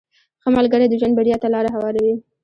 [0.41, 2.13] •ښه ملګری د ژوند بریا ته لاره هواروي.